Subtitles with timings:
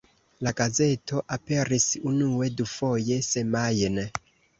[0.45, 4.07] La gazeto aperis unue dufoje semajne.